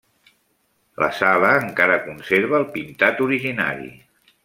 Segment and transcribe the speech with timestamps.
[1.03, 3.91] La sala encara conserva el pintat originari.